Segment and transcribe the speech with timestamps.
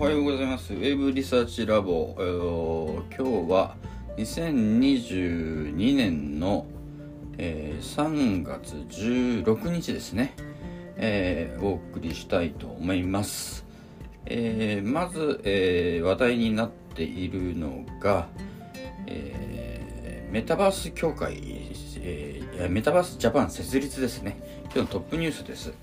[0.00, 0.72] おはようございます。
[0.72, 2.16] ウェブリサーチラボ。
[2.18, 3.76] えー今日は
[4.16, 6.64] 2022年の、
[7.36, 10.32] えー3月16日ですね、
[10.96, 13.66] えーお送りしたいと思います。
[14.24, 18.26] えーまず、えー話題になっているのが、
[19.06, 21.42] えーメタバース協会、
[21.98, 24.62] えーメタバースジャパン設立ですね。
[24.64, 25.74] 今日のトップニュースです。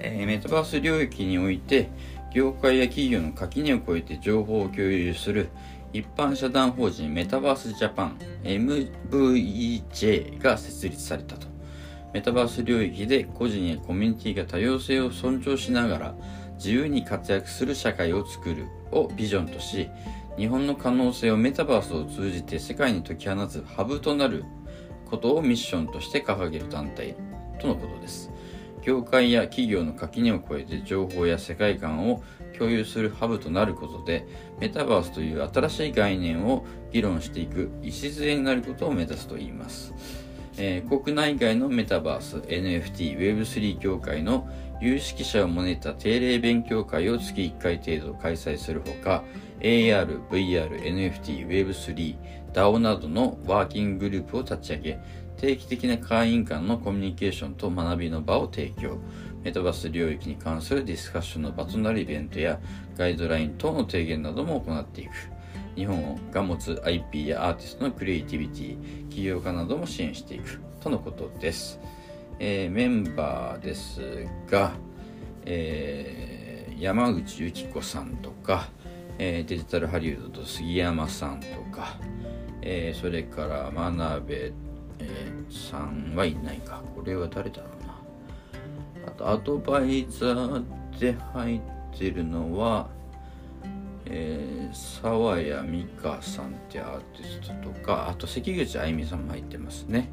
[0.00, 1.88] えーメタバース領域において
[2.34, 5.50] 業界や企業の垣根を越えて情報を共有する
[5.92, 11.46] 一般社団法人メタバースジャパン MVJ が設立されたと。
[12.12, 16.14] メタバース領域で個人やコミュニティが多様性を尊重しながら
[16.56, 19.88] 自由に活躍する社会を作るをビジョンとし
[20.36, 24.44] 日本の可能性をメタバースを通じて世界に解き放つハブとなる
[25.06, 27.14] ことをミッションとして掲げる団体
[27.60, 28.33] とのことです。
[28.84, 32.22] 業界や企業の垣根を越えて情報や世界観を
[32.58, 34.26] 共有するハブとなることで
[34.60, 39.94] メタバースという新しい概念を議論していく礎になることを目指すといいます、
[40.56, 44.48] えー国内外のメタバース NFT Web3 協会の
[44.80, 49.24] 有識者を招いた定例勉強会を月1回程度開催するほか
[49.60, 52.16] AR、VR、NFT、Web3、
[52.52, 54.98] DAO などのワーキンググループを立ち上げ
[55.36, 58.98] 定期的な会員間のコミュニケーションと学びの場を提供。
[59.42, 62.58] メタバース領域に関するディスカッションの場となるイベントや
[62.96, 65.10] ガイドライン等の提言なども行っていく。
[65.76, 71.80] 日本が持つ IP やアーティストのクリエイティビティ起業家なども支援していくとのことです、
[72.38, 74.72] えーメンバーですが、
[75.44, 78.68] えー山口由紀子さんとか、
[79.18, 81.46] えーデジタルハリウッドと杉山さんと
[81.76, 81.96] か、
[82.62, 84.52] えーそれから真鍋、
[85.06, 86.82] えーさんはいないか。
[86.94, 87.94] これは誰だろうな。
[89.08, 90.64] あとアドバイザー
[90.98, 91.60] で入っ
[91.96, 92.88] てるのは
[94.06, 100.08] えー沢谷美香さんってアーティストとかあと関口あゆみさんも入ってますね。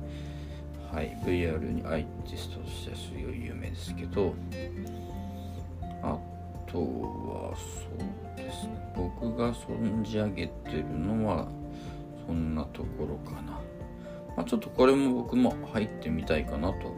[0.92, 1.18] はい。
[1.26, 4.36] VR にアーティストとしてはすごい有名ですけど
[6.04, 6.18] あ
[6.68, 8.94] とはそうですね。
[8.96, 11.48] 僕が存じ上げてるのは
[12.28, 13.60] そんなところかな、
[14.36, 16.96] まあ、ちょっとこれも僕も入ってみたいかなと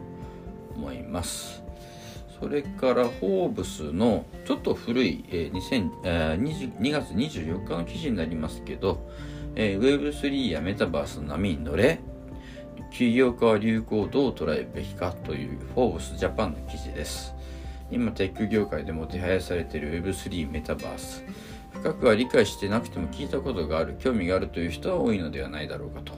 [0.74, 1.62] 思います
[2.40, 9.08] それから、フォーブスのちょっと古い、えー2000えー20 2月24日の記事になりますけど、
[9.54, 12.00] えー Web3 やメタバースの波に乗れ、
[12.90, 17.34] 起業家は流行をどう捉えるべきかというフォーブスジャパンの記事です。
[17.90, 21.24] 今、テック業界でも手配されている Web3 メタバース。
[21.72, 26.12] 深くは理解してなくても聞いたことがある、興味があるという人は多いのではないだろうかと。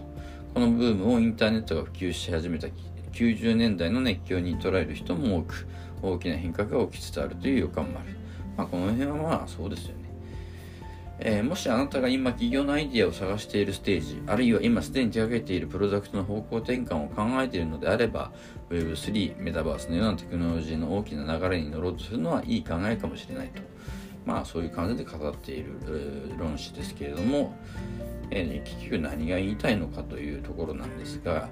[0.56, 2.66] このブームをインターネットが普及し始めた
[3.12, 5.68] 90年代の熱狂に捉える人も多く、
[6.00, 8.16] 大きな変革が起きつつあるという予感もある。
[8.56, 10.10] まあ、この辺はまあそうですよね。
[11.18, 18.32] えーもしあなたが今企業のアイデアを探しているステージ、あるいは今すでに手掛けているプロダクトの方向転換を考えているのであれば、
[18.70, 23.60] Web3、メタバースのようなテクノロジーの大きな流れに乗ろうとするのはいい考えかもしれないと。
[24.24, 25.74] まあそういう感じで語っている
[26.38, 27.54] 論旨ですけれども、
[28.30, 31.48] えー結局何が言いたいのかというところなんですが、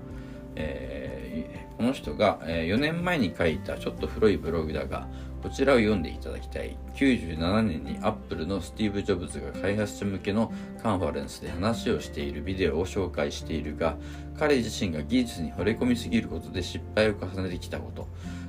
[0.56, 5.08] えーこの人が、え4年前に書いたちょっと古いブログだが
[5.42, 10.52] こちらを読んでいただきたい97年にアップルのスティーブ・ジョブズが開発者向けの
[10.82, 13.96] カンファレンスで話をしているビデオを紹介しているが
[14.38, 18.08] 彼自身が技術に惚れ込みすぎることで失敗を重ねてきたこと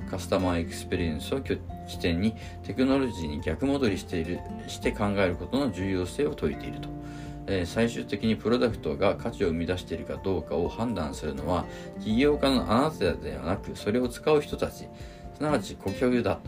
[0.10, 1.60] カスタマーエクスペリエンスを起
[2.00, 6.96] 点にテクノロジーに逆戻りしているして考えることの重要性を説いていると。
[7.48, 11.66] え最終的にプロダクトが価値を生み出しているかどうかを判断するのは
[12.02, 14.88] 起業家のあなたではなくそれを使う人たち。
[15.36, 16.40] すなわち顧客だ。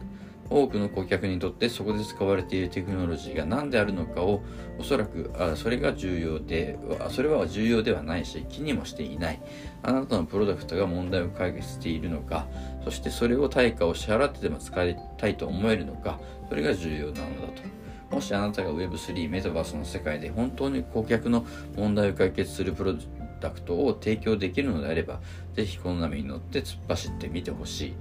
[0.50, 4.42] 多くの顧客にとってそこで使われているテクノロジーが何であるのかを
[4.80, 9.42] おそらくあそれが重要でそれは重要ではないし気にもしていない。
[9.84, 12.48] あなたのプロダクトが問題を解決しているのか
[12.84, 17.87] そしてそれを対価を支払ってでも使いたいと思えるのかそれが重要なのだと。
[18.12, 21.46] もしあなたが Web3 メタバースの世界で本当に顧客の
[21.76, 22.96] 問題を解決するプロ
[23.40, 25.20] ダクトを提供できるのであれば、
[25.54, 27.94] ぜひこの波に乗って突っ走ってみてほしい。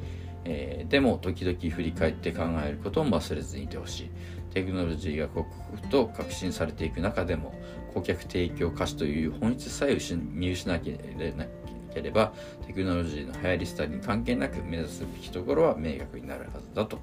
[0.44, 4.11] えーでも、時々振り返って考えることも忘れずにいてほしい。
[4.55, 7.55] テクノロジーが刻々と革新されていく中でも、
[7.93, 9.99] 顧客提供価値という本質さえ
[10.32, 12.32] 見失わなければ、
[12.67, 17.00] テクノロジーの流行り廃りに関係なく目指すべきところは明確になるはずだと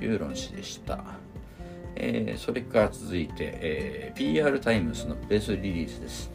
[0.00, 1.31] いう論旨でした。
[1.96, 6.30] えーそれから続いて、えー PR タイムズのプレスリリースです。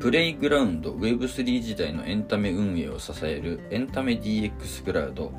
[0.00, 5.32] プレイグラウンド Web3 時代のエンタメ運営を支えるエンタメ DX クラウド、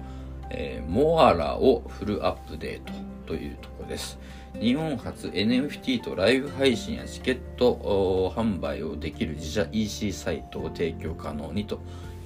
[0.49, 2.93] えーモアラをフルアップデート
[3.25, 4.19] というところです。
[4.59, 11.79] 日本初 NFT とライブ配信やチケット販売をできる自社 EC サイトを提供可能にと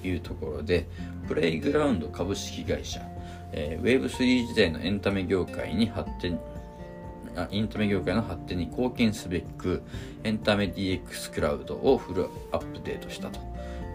[0.03, 0.87] いうところで、
[1.27, 2.99] プレイグラウンド株式会社、
[3.57, 6.39] えー、Web3 時代のエンタメ業界に発展
[7.35, 9.83] あエンタメ業界の発展に貢献すべく、
[10.23, 13.39] エンタメ DX クラウドをフルアップデートしたと。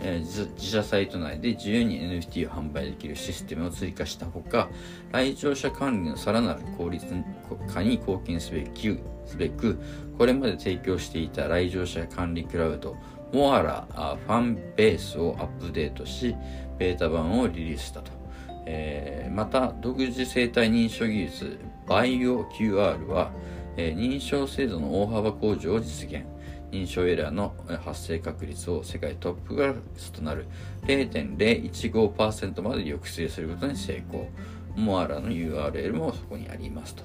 [0.03, 4.69] えー、自社サイト内で自由に NFT を販売できるシステムを追加したほか、
[5.13, 7.07] 来場者管理のさらなる効率
[7.73, 9.79] 化に貢献すべきすべく、
[10.19, 12.97] これまで提供していた来場者管理クラウド、
[13.33, 13.87] モアラ
[14.27, 16.35] ファンベースをアップデートし、
[16.79, 18.20] ベータ版をリリースしたと。
[18.67, 23.33] えー、また、独自生体認証技術、バイオ QR は、
[23.77, 26.25] えー、認証制度の大幅向上を実現。
[26.71, 27.53] 認証エラーの
[27.85, 30.47] 発生確率を世界トップクラスとなる
[30.85, 34.29] 0.015%まで抑制することに成功。
[34.77, 37.03] モアラの URL もそこにありますと。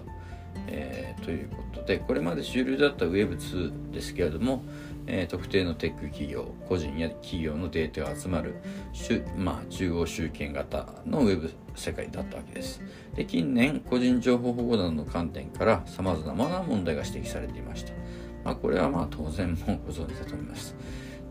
[0.68, 4.64] えー、ということで、これまで主流だった Web2 ですけれども、
[5.08, 8.56] え、特定のテック企業、個人や企業のデータが集まる、
[9.38, 12.82] まあ、中央集権型の Web 世界だったわけです。
[13.16, 17.94] で近年、個人情報保護などの観点から様々な問題が指摘されていました。
[18.44, 20.76] まあ、これはまあ当然もご存知だと思います。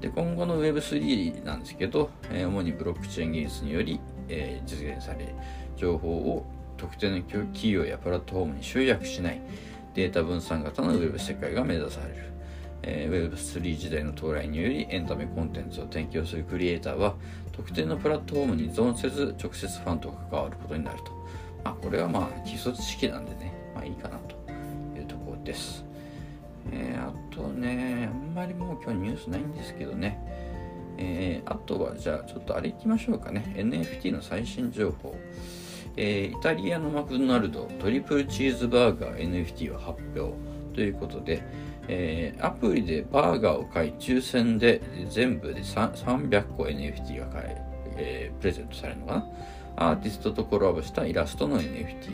[0.00, 5.34] で今後の Web3 なんですけど、え、主にブロックチェーン技術により、えー、実現され、
[5.76, 9.40] 情報を特定の企業やプラットフォームに集約しない
[9.94, 12.33] データ分散型の Web 世界が目指される。
[12.86, 17.14] えー、Web3 時代の到来によりエンタメコンテンツを提供するクリエイターは
[17.52, 21.12] 特定のプラットフォームに依存せず直接ファンと関わることになると。
[21.64, 24.36] まあ、これはまあ基礎知識なんでね、まあいいかなと
[24.98, 25.84] いうところです。
[26.70, 30.18] えー、あとね、あんまりもう今日ニュースないんですけどね、
[30.98, 33.54] えー、あとはじゃあちょっとあれ行きましょうかね。
[33.56, 35.16] NFT の最新情報。
[35.96, 40.34] えー、イタリアのマクドナルドトリプルチーズバーガー NFT を発表
[40.74, 41.42] ということで、
[41.88, 47.62] えー、アプリでバーガーを買い抽選で全部で300個 NFT が買え、
[47.96, 49.26] えー、プレゼントされるのかな？
[49.76, 52.12] アーティストとコラボしたイラストの NFT。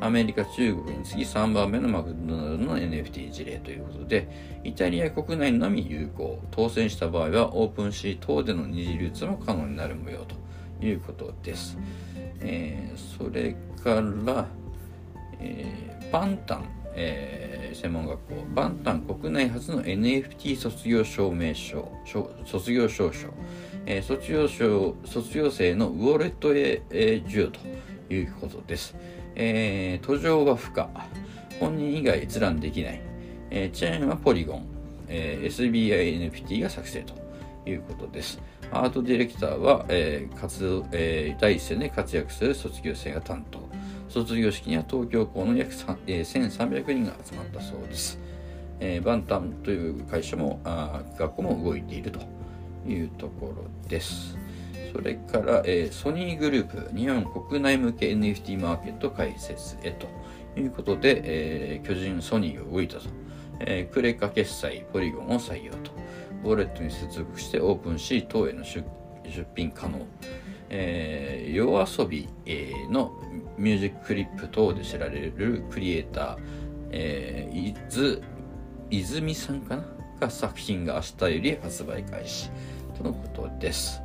[0.00, 6.40] アメリカ、中国に次3番目のマクドナルドの NFT 事例ということで、イタリア国内のみ有効。
[6.50, 10.36] 当選した場合はオープンシー等での二次流通も可能になる模様と
[10.84, 11.76] いうことです。
[12.40, 14.46] えー、それから、
[15.40, 16.64] えー、バンタン、
[16.94, 21.90] えー、専門学校、バンタン国内初の NFT 卒業証明書、
[22.44, 23.28] 卒業証書、
[23.86, 27.58] えー、卒業証卒業生のウォレットへ、えー、授与
[28.08, 28.96] ということです。
[29.34, 30.88] えー、途上は不可。
[31.58, 33.00] 本人以外閲覧できない。
[33.50, 34.66] えー、チェーンはポリゴン。
[35.10, 37.14] えー、SBINFT が作成と
[37.68, 38.40] いうことです。
[38.72, 43.59] アートディレクターは、えー活動えー、第一線で活躍する卒業生が担当。
[44.10, 45.72] 卒業式には東京校の約、
[46.08, 48.18] えー、1300人が集まったそうです。
[48.80, 52.20] えー、バンタンという会社もあ学校も動いていると
[52.88, 54.36] いうところです。
[54.92, 60.08] それから、えー、ソニーグループ日本国内向け NFT マーケット開設へと
[60.58, 63.02] いうことで、えー、巨人ソニーが動いたと。
[63.60, 65.92] えー、クレカ決済ポリゴンを採用と。
[66.42, 68.82] ウォレットに接続してオープンし、等への出
[69.54, 70.00] 品可能。
[70.70, 73.12] えー、夜遊び、えー、の
[73.60, 76.36] ミュージッククリップ等で知られるクリエイター、
[76.90, 78.20] えー、伊豆
[78.90, 79.84] 泉さんかな？
[80.20, 82.50] が作品が明日より発売開始
[82.96, 84.02] とのことです。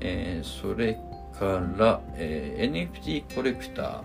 [0.00, 0.98] えー、それ
[1.38, 4.02] から、えー、NFT コレクター、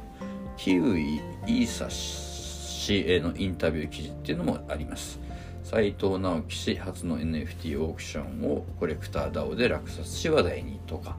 [0.57, 1.15] キウイ・
[1.47, 5.19] イーサ氏へのインタビュー記事っていうのもあります。
[5.63, 11.17] 斎藤直樹氏初の NFT オークションをコレクター DAO で落札し話題にとか、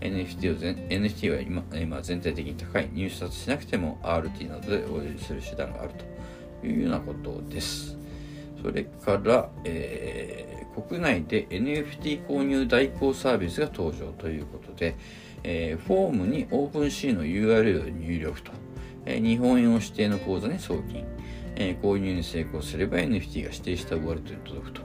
[0.00, 5.92] NFT, を全 NFT は今今全体的に高い入札しなくても RT などで応じする手段がある
[6.60, 7.98] というようなことです。
[8.62, 14.96] それから、えー、国内で NFT 購入代行サービスが登場ということで、
[15.44, 18.52] えー、フォームに OpenC の URL を入力と、
[19.06, 21.04] えー、日本円を指定の口座に送金、
[21.54, 24.82] えー、購入に成功すれば NFT が指定したウォレットに届くと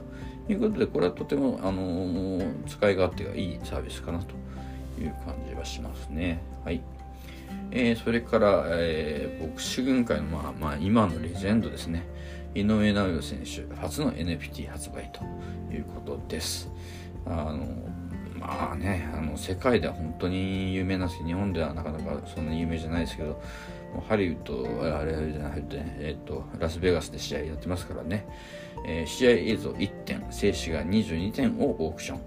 [0.48, 4.43] いうことで、これはとても、あの、使い勝手がいいサービスかなと
[5.00, 6.40] いう感じはしますね。
[6.64, 6.82] はい。
[7.70, 12.06] えー、それから、えー、ボクシ軍界の、まあ、まあ、今のレジェンドですね。
[12.54, 15.24] 井上尚弥選手、初の NFT 発売と
[15.74, 16.70] いうことです。
[17.26, 17.66] あの、
[18.38, 23.40] まあね、あの世界では本当に有名なんですけど、日本ではなかなかそんな有名じゃないですけど、
[24.08, 28.26] ハリウッド、あれじゃなくて、えっ、と、ラスベガスで試合やってますからね、
[28.86, 32.20] えー、試合映像1点、静止画22点をオークション、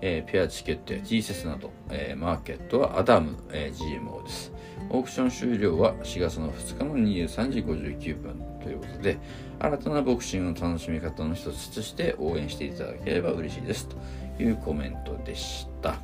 [0.00, 4.52] えー、ペアチケットや T セスなど、えー、マーケットは Adam、えー、GMO です。
[4.90, 9.18] オークション終了は4月の2日の23時59分ということで、
[9.58, 13.96] 新たなボクシングの楽しみ方の一つとして応援していただければ嬉しいですと
[14.42, 15.96] いうコメントでした。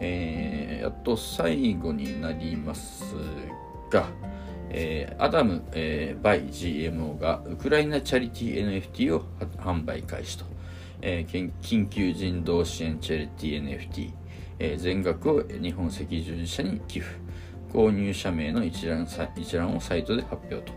[0.00, 3.14] えー、あと最後になります
[3.90, 4.06] が、
[4.70, 9.24] えー、 Adam、えー、 by GMO がウクライナチャリティ NFT を
[9.58, 10.44] 販売開始と、
[11.06, 14.12] えー、緊急人道支援チャリティ NFT、
[14.58, 17.12] えー、全額を日本赤十字社に寄付
[17.70, 19.06] 購入者名の一覧
[19.36, 20.72] 一覧をサイトで発表と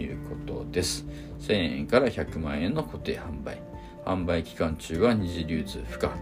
[0.00, 1.04] いうことです
[1.40, 3.60] 1000円から100万円の固定販売
[4.04, 6.12] 販売期間中は二次流通不可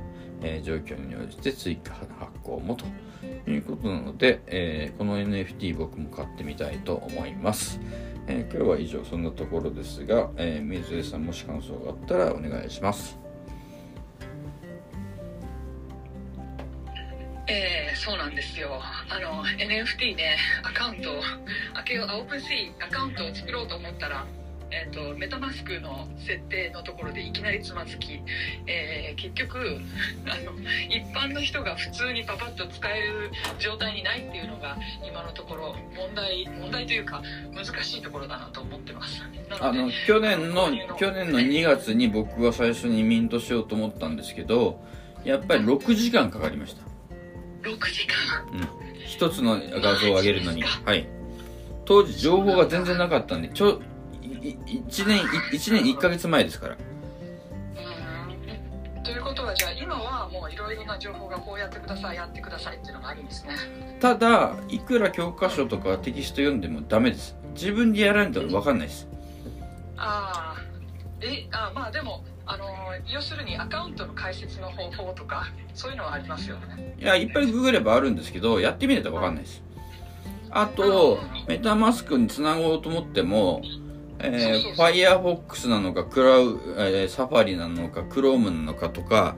[0.43, 2.85] えー、状況に応じて追加発行もと
[3.51, 7.81] いうことなので、えー、この NFT 僕も買ってみたいと思います。
[8.27, 13.22] えー、今日は以上そんなところですが、えー、水江さんもし感想があったらお願いします。
[18.03, 18.81] そうなんですよ。
[18.83, 21.11] あの NFT ねアカウント
[21.75, 24.27] 開けようオープンシーアカウントを作ろうと思ったら
[24.75, 28.23] えーと、メタマスクの設定のところでいきなりつまずき、
[28.67, 29.59] えー、結局
[30.25, 30.53] あの
[30.89, 37.21] 一般の人が普通にパパッと使える状態にないっていうのが今のところ問題問題というか
[37.55, 39.23] 難しいところだなと思ってます。
[39.61, 44.81] あの去年の去年の2月に僕は最初にミントしようと思ったんですけど
[45.23, 46.92] やっぱり6時間かかりました
[47.63, 48.47] 6時間。
[48.53, 48.69] うん。
[49.07, 50.63] 一つの画像を上げるのに。
[50.63, 51.09] はい。
[51.85, 53.81] 当時情報が全然なかったんでちょ
[54.23, 56.77] 1年1年1か月前ですから。
[59.03, 63.55] ということはじゃあ今はもういろいろな情報がこうやってくださいやってくださいっていうのがあるんですね。
[64.01, 67.37] ただいくら教科書とかテキスト読んでもダメです。
[67.55, 69.09] 自分でやらないと分かんないです。
[69.97, 70.63] ああ
[71.21, 72.67] えあまあでもあの
[73.07, 76.97] 要するにアカウントの解説の方法とかそういうのはありますよね。
[77.01, 79.63] いやいっぱいググればあるんですけどやってみないと分かんないです。
[80.51, 81.19] あと
[81.49, 83.63] メタマスクにつなごうと思っても
[84.25, 89.37] えー、Firefox なのか、クラウ、えー、サファリなのか、Chrome なのかとか、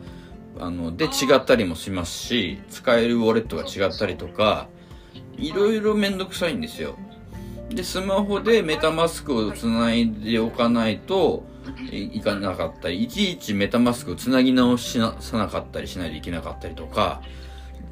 [0.61, 4.69] あの、で違ったりもしますし、使えるウォレットが違ったりとか、
[5.37, 6.97] いろいろめんどくさいんですよ。
[7.71, 11.45] で、スマホでメタマスクをつないでおかないと
[11.91, 17.23] いかなかったり、いちいちメタマスクをつなぎ直しなさなかったりしないといけなかったりとか、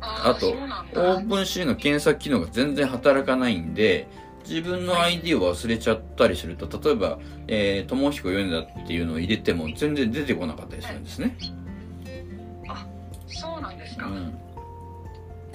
[0.01, 4.09] あと、オープンシーの検索機能が全然働かないんで、
[4.49, 11.37] 自分の ID を忘れちゃったりすると、例えば、えー、ともひこ読んだっていうのを入れても全然出てこなかったりするんですね。
[12.69, 12.87] あ、
[13.29, 14.07] そうなんですか。
[14.07, 14.35] うん、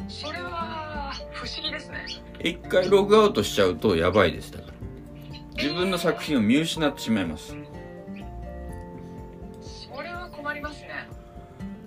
[0.08, 2.06] それは、不思議ですね。
[2.42, 4.74] 一回ログアウトしちゃうとやばいです、だから。
[5.62, 7.56] 自分の作品を見失ってしまいます。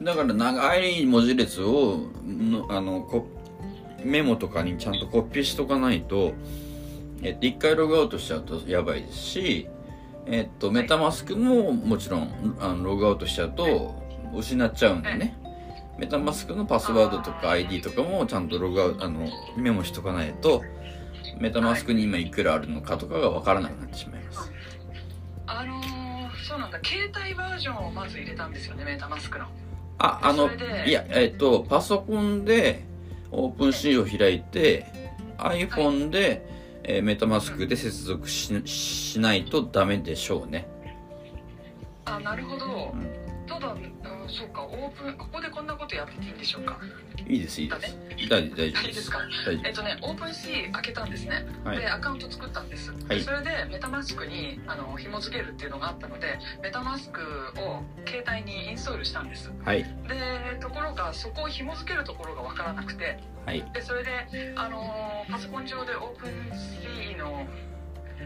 [0.03, 1.99] だから長い文字列を、
[2.69, 3.27] あの、
[4.03, 6.33] メモとかにちゃんとコピーしとかないと、
[7.23, 9.69] えっと、一回ログアウトしちゃうとやばいですし、
[10.27, 13.95] えっと、メタマスクももちろん、あの、ログアウトしちゃうと
[14.35, 15.37] 失っちゃうんでね。
[15.99, 19.29] メタマスクのパスワードとか ID とかもちゃんとログアウト、あの、
[19.59, 20.63] メモしとかないと、
[21.39, 24.51] メタマスクに今いくらあるのかとかがわからなくなってしまいます。
[25.47, 26.81] あのー、そうなんだ。
[26.83, 29.45] 携帯バージョンをまず入れたんですよね、メタマスクの。
[30.01, 30.51] あ、あの、
[30.87, 32.85] いや、えっと、パソコンで
[33.31, 34.87] OpenSea を開いて、
[35.37, 36.43] iPhone で、
[36.83, 40.67] えー、 MetaMask で接続ししないとダメでしょうね。
[42.07, 43.20] あなるほど、うん、
[43.51, 44.63] ただ、うん、そうか。
[44.63, 46.79] オープンここでこんなことやってていいんでしょうか。
[47.27, 47.99] いいですいいです。
[48.29, 49.11] 大丈夫大丈夫です。
[49.11, 49.19] か？
[49.65, 57.21] えっとね OpenSea 開けたんですね、はい、でアカウント作ったんです、はい、それで MetaMask にあの紐付けるっていうのがあったので MetaMask
[57.57, 59.89] を携帯にインストールしたんです、はい、で
[60.61, 64.11] ところがそこを紐付けるところが分からなくて、はい、でそれで
[64.57, 67.47] あのパソコン上でオープンシーの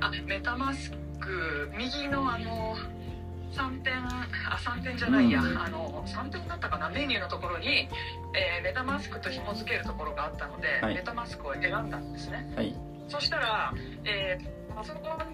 [0.01, 0.91] あメタマス
[1.21, 2.77] ク右のあの
[3.55, 4.27] 3点あ
[4.59, 6.91] 3点じゃないや、うん、あの3点だったかな。
[6.91, 7.89] メニューのところに、
[8.35, 12.75] えー、メタマスクと紐付けるところがあったので、はい、メタマスクを選んだんですね、はい、
[13.09, 13.73] そしたら、
[14.05, 15.25] えー、パソコン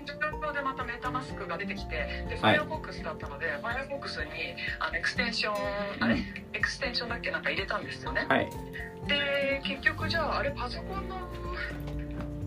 [0.40, 4.30] 上でまた MetaMask が出てきてで Firefox だったので、はい、Firefox に
[4.78, 5.54] あのエクステンション、
[6.00, 6.16] あれ
[6.52, 7.30] エクステンションだっけ？
[7.30, 8.50] なんか入れたんですよね、はい、
[9.06, 11.16] で結局じゃああれパソコンの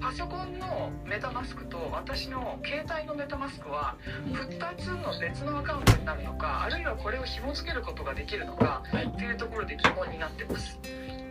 [0.03, 3.95] パソコンの MetaMask と私の携帯の MetaMask は
[4.27, 10.77] 2つの別のアカウントになるのかあるいはこれを紐付けることができるのか、はい、っていうところで疑問になってます。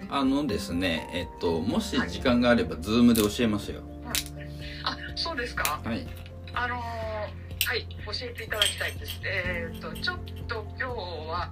[0.09, 4.15] あのですねえっともし時間があれば、 Zoom で教えますよ、うん、あ
[5.17, 5.79] そうですか？
[5.85, 6.07] はい。
[6.55, 9.21] あのー、はい教えていただきたいです。
[9.23, 10.95] えー、っとちょっと今日
[11.29, 11.51] は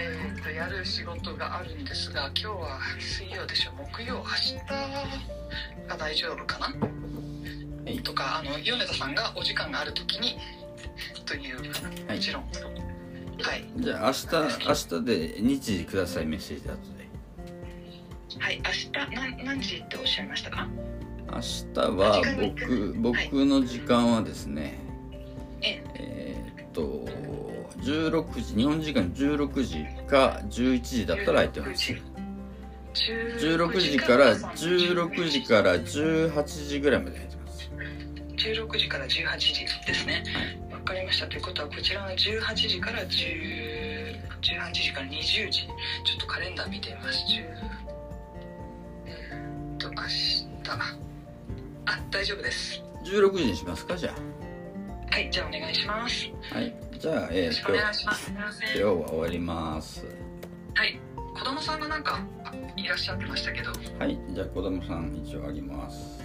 [0.00, 3.72] えー、とやる仕事があるんですが今日は水曜でしょ？
[3.72, 4.18] 木曜？
[4.18, 4.54] 明日
[5.88, 6.66] が大丈夫かな？
[6.66, 6.72] は
[7.90, 7.98] い。
[8.04, 10.38] とかあの米田さんがお時間がある時に
[11.26, 11.56] という
[12.06, 12.16] はい。
[12.16, 12.44] もちろん。
[12.44, 14.26] はい、じゃあ明日
[14.66, 17.08] 明日で日時くださいメッセージ後で。
[18.38, 20.68] はい、明日何何時っておっしゃいましたか？
[21.30, 24.78] 明日は僕僕の時間はですね
[27.88, 31.94] 16時日本時間16時か11時だったら空いてます。
[32.92, 37.70] 16時から16時から18時ぐらいまで空いてます。
[38.36, 40.22] 16時から18時ですね。
[40.70, 41.26] わかりました。
[41.28, 43.08] ということはこちらの18時から10
[44.42, 45.50] 18時から20時。
[45.50, 45.68] ちょ
[46.18, 47.24] っとカレンダー見てみます。
[47.26, 47.42] 10
[49.06, 50.38] えーっと明日。
[51.86, 52.82] あ大丈夫です。
[53.04, 54.14] 16時にしますかじゃ
[55.10, 56.30] はいじゃあお願いします。
[56.52, 58.30] はいじゃあ、えーろしくお今日願いします。
[58.32, 60.04] 今日は終わります。
[60.74, 60.98] はい。
[61.38, 63.70] 子供さんがなんかあいらっしゃってましたけど。
[63.98, 64.18] はい。
[64.30, 66.18] じゃあ子供さん一応あげます。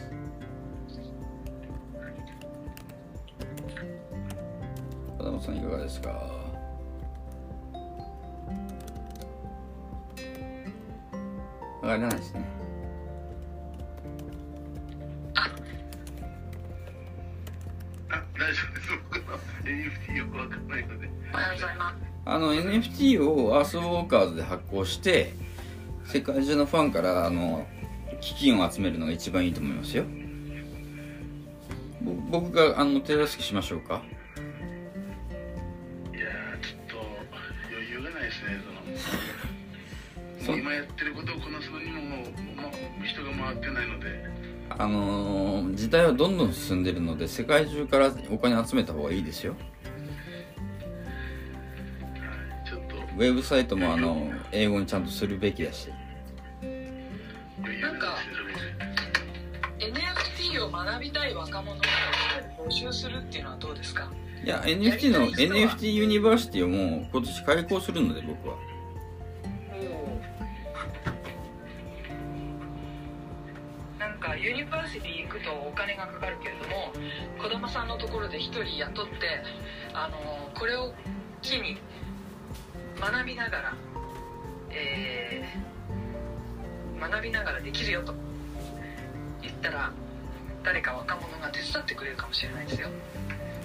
[5.18, 6.10] 子供さんいかがですか？
[11.84, 12.46] 上がらないですね
[19.74, 25.34] NFT よくわかんないのでおはようございますあの NFT をアースウォーカーズで発行して
[26.06, 27.66] 世界中のファンからあの
[28.22, 30.06] 基金を集めるのが一番いいと思いますよ。
[32.02, 34.02] ぼ僕があの手助けしましょうか？
[36.14, 37.06] いやーちょっと
[37.72, 38.62] 余裕がないですね
[40.40, 44.26] そその 今やってることをこなすのにももう、ま、人が回ってないので
[44.78, 49.56] あのー時代はどんどん進んでるので世界中からお金集めた方がいいですよ。
[53.16, 55.88] ウェブサイトもあの英語にちゃんとするべきだし。
[55.90, 55.94] な
[56.74, 57.84] いです
[59.92, 59.94] ね
[60.54, 61.82] NFT を学びたい若者を
[62.68, 64.10] 募集するっていうのはどうですか？
[64.44, 68.56] いや NFT の NFT ユニバーシティをもう今年開校するので僕は
[74.44, 76.92] ユニバーシティ行くとお金がかかるけれども
[77.42, 79.42] 子供さんのところで1人雇って
[79.94, 80.94] あのこれを
[81.42, 81.78] 機に
[83.00, 83.74] 学びながら、
[84.70, 85.74] えー
[87.10, 88.14] 学びながらできるよと。
[89.42, 89.92] 言ったら
[90.64, 92.88] 誰か若者が手伝ってくれるかもしれないですよ。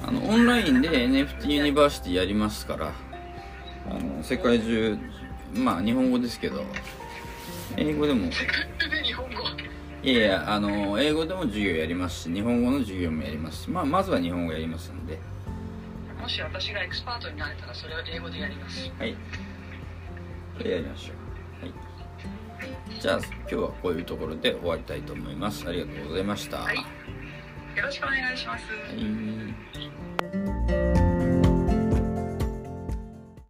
[0.02, 2.92] あのオンラインで NFT ユニバーシティやりますから
[3.88, 4.98] あの世界中
[5.54, 6.64] まあ日本語ですけど
[7.76, 8.32] 英語でも。
[8.32, 8.66] 世界
[10.02, 15.18] いやいやあの英語でも授業やりますし日本語の授業もやりますし、まあ、まずは日本語やりますんで。
[16.20, 18.90] もし私がエクスパートになれたらそれを英語でやります。
[18.98, 19.14] はい。
[20.56, 21.64] これやりましょう。
[21.64, 23.00] はい。
[23.00, 25.66] じゃあ今日はこういうところで終わりたいと思います。
[25.66, 26.76] ありがとうございました、はい。
[26.76, 26.82] よ
[27.82, 29.77] ろしくお願いします、はい